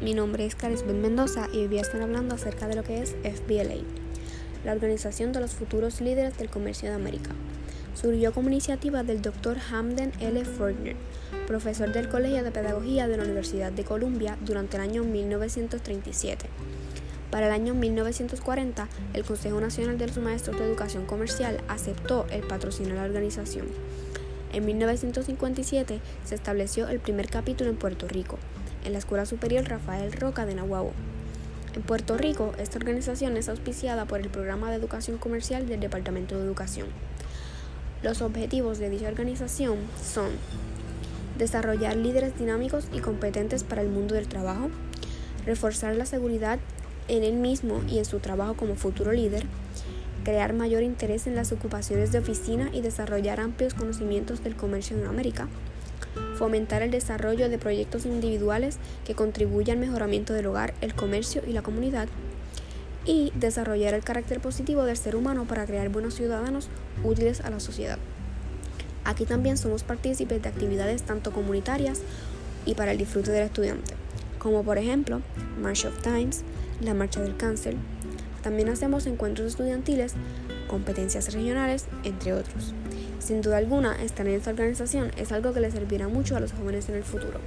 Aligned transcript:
mi 0.00 0.14
nombre 0.14 0.46
es 0.46 0.56
Carisbeth 0.56 0.96
Mendoza 0.96 1.46
y 1.52 1.58
hoy 1.58 1.68
voy 1.68 1.78
a 1.78 1.82
estar 1.82 2.02
hablando 2.02 2.34
acerca 2.34 2.66
de 2.66 2.74
lo 2.74 2.82
que 2.82 3.00
es 3.00 3.14
FBLA, 3.22 3.84
la 4.64 4.72
Organización 4.72 5.30
de 5.30 5.38
los 5.38 5.52
Futuros 5.52 6.00
Líderes 6.00 6.36
del 6.38 6.50
Comercio 6.50 6.88
de 6.88 6.96
América. 6.96 7.30
Surgió 7.94 8.32
como 8.32 8.48
iniciativa 8.48 9.04
del 9.04 9.22
Dr. 9.22 9.56
Hamden 9.70 10.10
L. 10.18 10.44
Fortner, 10.44 10.96
profesor 11.46 11.92
del 11.92 12.08
Colegio 12.08 12.42
de 12.42 12.50
Pedagogía 12.50 13.06
de 13.06 13.16
la 13.16 13.22
Universidad 13.22 13.70
de 13.70 13.84
Columbia 13.84 14.36
durante 14.44 14.76
el 14.76 14.82
año 14.82 15.04
1937. 15.04 16.46
Para 17.30 17.46
el 17.46 17.52
año 17.52 17.74
1940, 17.74 18.88
el 19.12 19.24
Consejo 19.24 19.60
Nacional 19.60 19.98
de 19.98 20.08
los 20.08 20.18
Maestros 20.18 20.58
de 20.58 20.64
Educación 20.64 21.06
Comercial 21.06 21.60
aceptó 21.68 22.26
el 22.32 22.42
patrocinio 22.42 22.94
de 22.94 23.00
la 23.00 23.06
organización. 23.06 23.68
En 24.52 24.66
1957 24.66 26.00
se 26.24 26.34
estableció 26.34 26.88
el 26.88 26.98
primer 26.98 27.28
capítulo 27.28 27.70
en 27.70 27.76
Puerto 27.76 28.08
Rico, 28.08 28.38
en 28.84 28.92
la 28.92 28.98
Escuela 28.98 29.26
Superior 29.26 29.64
Rafael 29.68 30.12
Roca 30.12 30.46
de 30.46 30.54
Nahuabo. 30.54 30.92
En 31.74 31.82
Puerto 31.82 32.16
Rico, 32.16 32.52
esta 32.58 32.78
organización 32.78 33.36
es 33.36 33.48
auspiciada 33.48 34.04
por 34.04 34.20
el 34.20 34.28
Programa 34.28 34.70
de 34.70 34.76
Educación 34.76 35.18
Comercial 35.18 35.66
del 35.66 35.80
Departamento 35.80 36.36
de 36.36 36.44
Educación. 36.44 36.86
Los 38.02 38.22
objetivos 38.22 38.78
de 38.78 38.90
dicha 38.90 39.08
organización 39.08 39.78
son 40.00 40.28
desarrollar 41.38 41.96
líderes 41.96 42.38
dinámicos 42.38 42.86
y 42.92 43.00
competentes 43.00 43.64
para 43.64 43.82
el 43.82 43.88
mundo 43.88 44.14
del 44.14 44.28
trabajo, 44.28 44.70
reforzar 45.46 45.96
la 45.96 46.06
seguridad 46.06 46.58
en 47.08 47.24
él 47.24 47.34
mismo 47.34 47.82
y 47.88 47.98
en 47.98 48.04
su 48.04 48.20
trabajo 48.20 48.54
como 48.54 48.76
futuro 48.76 49.12
líder, 49.12 49.44
crear 50.22 50.52
mayor 50.52 50.82
interés 50.82 51.26
en 51.26 51.34
las 51.34 51.52
ocupaciones 51.52 52.12
de 52.12 52.18
oficina 52.18 52.70
y 52.72 52.80
desarrollar 52.80 53.40
amplios 53.40 53.74
conocimientos 53.74 54.44
del 54.44 54.56
comercio 54.56 54.96
en 54.96 55.06
América, 55.06 55.48
fomentar 56.36 56.82
el 56.82 56.90
desarrollo 56.90 57.48
de 57.48 57.58
proyectos 57.58 58.06
individuales 58.06 58.78
que 59.04 59.14
contribuyan 59.14 59.78
al 59.78 59.86
mejoramiento 59.86 60.32
del 60.32 60.46
hogar, 60.46 60.74
el 60.80 60.94
comercio 60.94 61.42
y 61.46 61.52
la 61.52 61.62
comunidad, 61.62 62.08
y 63.06 63.32
desarrollar 63.34 63.94
el 63.94 64.02
carácter 64.02 64.40
positivo 64.40 64.84
del 64.84 64.96
ser 64.96 65.16
humano 65.16 65.44
para 65.44 65.66
crear 65.66 65.88
buenos 65.88 66.14
ciudadanos 66.14 66.68
útiles 67.02 67.40
a 67.40 67.50
la 67.50 67.60
sociedad. 67.60 67.98
Aquí 69.04 69.26
también 69.26 69.58
somos 69.58 69.82
partícipes 69.82 70.42
de 70.42 70.48
actividades 70.48 71.02
tanto 71.02 71.30
comunitarias 71.30 72.00
y 72.64 72.74
para 72.74 72.92
el 72.92 72.98
disfrute 72.98 73.30
del 73.30 73.44
estudiante, 73.44 73.94
como 74.38 74.62
por 74.62 74.78
ejemplo 74.78 75.20
March 75.60 75.84
of 75.84 76.00
Times, 76.02 76.42
la 76.80 76.94
Marcha 76.94 77.20
del 77.20 77.36
Cáncer. 77.36 77.76
También 78.42 78.70
hacemos 78.70 79.06
encuentros 79.06 79.48
estudiantiles, 79.48 80.14
competencias 80.74 81.32
regionales, 81.32 81.86
entre 82.02 82.32
otros. 82.32 82.74
Sin 83.20 83.42
duda 83.42 83.58
alguna, 83.58 84.02
estar 84.02 84.26
en 84.26 84.34
esta 84.34 84.50
organización 84.50 85.12
es 85.16 85.30
algo 85.30 85.52
que 85.52 85.60
le 85.60 85.70
servirá 85.70 86.08
mucho 86.08 86.34
a 86.36 86.40
los 86.40 86.52
jóvenes 86.52 86.88
en 86.88 86.96
el 86.96 87.04
futuro. 87.04 87.38